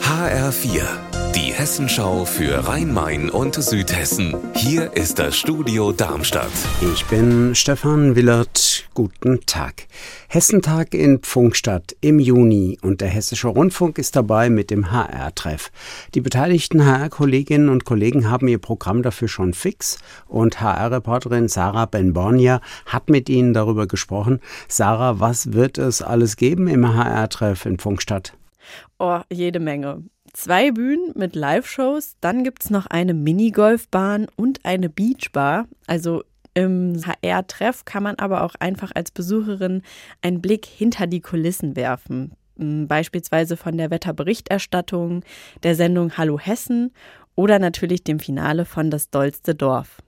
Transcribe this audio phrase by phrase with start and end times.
[0.00, 0.82] HR4,
[1.34, 4.36] die Hessenschau für Rhein-Main und Südhessen.
[4.54, 6.52] Hier ist das Studio Darmstadt.
[6.94, 8.88] Ich bin Stefan Willert.
[8.94, 9.88] Guten Tag.
[10.28, 15.72] Hessentag in Pfungstadt im Juni und der Hessische Rundfunk ist dabei mit dem HR-Treff.
[16.14, 19.98] Die beteiligten HR-Kolleginnen und Kollegen haben ihr Programm dafür schon fix
[20.28, 24.38] und HR-Reporterin Sarah Benbornia hat mit ihnen darüber gesprochen.
[24.68, 28.34] Sarah, was wird es alles geben im HR-Treff in Pfungstadt?
[28.98, 30.02] Oh, jede Menge.
[30.32, 35.66] Zwei Bühnen mit Live-Shows, dann gibt es noch eine Minigolfbahn und eine Beachbar.
[35.86, 39.82] Also im HR-Treff kann man aber auch einfach als Besucherin
[40.22, 42.32] einen Blick hinter die Kulissen werfen.
[42.56, 45.24] Hm, beispielsweise von der Wetterberichterstattung,
[45.62, 46.92] der Sendung Hallo Hessen
[47.34, 50.03] oder natürlich dem Finale von Das dollste Dorf.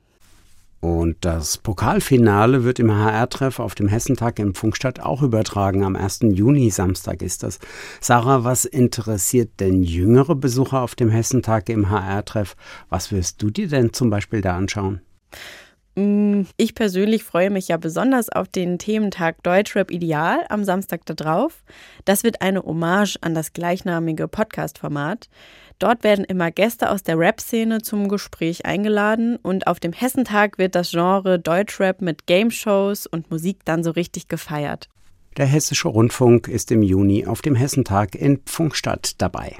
[0.80, 5.85] Und das Pokalfinale wird im HR-Treff auf dem Hessentag in Funkstadt auch übertragen.
[5.85, 6.21] Am 1.
[6.33, 7.59] Juni, Samstag ist das.
[8.01, 12.57] Sarah, was interessiert denn jüngere Besucher auf dem Hessentag im HR-Treff?
[12.89, 15.01] Was wirst du dir denn zum Beispiel da anschauen?
[15.97, 21.65] Mm, ich persönlich freue mich ja besonders auf den Thementag Deutschrap Ideal am Samstag darauf.
[22.05, 25.29] Das wird eine Hommage an das gleichnamige Podcast-Format.
[25.79, 30.74] Dort werden immer Gäste aus der Rap-Szene zum Gespräch eingeladen und auf dem Hessentag wird
[30.74, 34.89] das Genre Deutschrap mit Game-Shows und Musik dann so richtig gefeiert.
[35.39, 39.57] Der Hessische Rundfunk ist im Juni auf dem Hessentag in Pfungstadt dabei.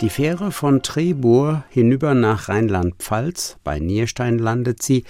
[0.00, 5.02] Die Fähre von Trebur hinüber nach Rheinland-Pfalz, bei Nierstein landet sie,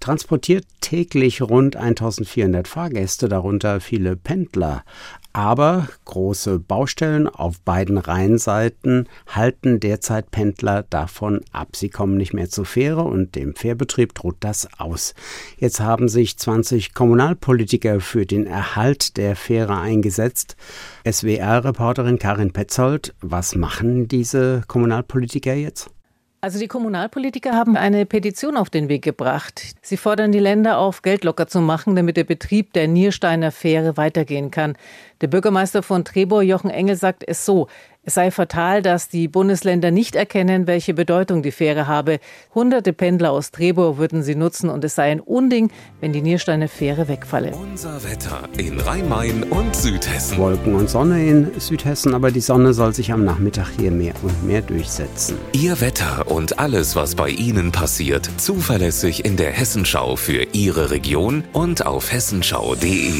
[0.00, 4.84] transportiert täglich rund 1400 Fahrgäste, darunter viele Pendler.
[5.32, 11.76] Aber große Baustellen auf beiden Rheinseiten halten derzeit Pendler davon ab.
[11.76, 15.14] Sie kommen nicht mehr zur Fähre und dem Fährbetrieb droht das aus.
[15.58, 20.56] Jetzt haben sich 20 Kommunalpolitiker für den Erhalt der Fähre eingesetzt.
[21.06, 25.90] SWR-Reporterin Karin Petzold, was machen diese Kommunalpolitiker jetzt?
[26.46, 29.74] Also die Kommunalpolitiker haben eine Petition auf den Weg gebracht.
[29.82, 33.96] Sie fordern die Länder auf, Geld locker zu machen, damit der Betrieb der Niersteiner Fähre
[33.96, 34.76] weitergehen kann.
[35.22, 37.66] Der Bürgermeister von Trebor, Jochen Engel, sagt es so.
[38.08, 42.20] Es sei fatal, dass die Bundesländer nicht erkennen, welche Bedeutung die Fähre habe.
[42.54, 46.68] Hunderte Pendler aus Trebor würden sie nutzen und es sei ein Unding, wenn die Niersteine
[46.68, 47.50] Fähre wegfalle.
[47.56, 50.38] Unser Wetter in Rhein-Main und Südhessen.
[50.38, 54.46] Wolken und Sonne in Südhessen, aber die Sonne soll sich am Nachmittag hier mehr und
[54.46, 55.36] mehr durchsetzen.
[55.50, 61.42] Ihr Wetter und alles, was bei Ihnen passiert, zuverlässig in der Hessenschau für Ihre Region
[61.52, 63.10] und auf hessenschau.de.